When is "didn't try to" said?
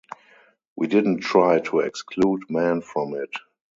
0.87-1.81